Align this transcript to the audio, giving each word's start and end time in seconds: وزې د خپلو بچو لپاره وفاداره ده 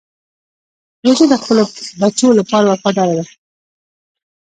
وزې 1.05 1.25
د 1.31 1.35
خپلو 1.41 1.63
بچو 1.99 2.27
لپاره 2.39 2.65
وفاداره 2.67 3.13
ده 3.19 3.25